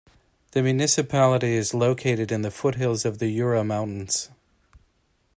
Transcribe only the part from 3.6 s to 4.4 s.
Mountains.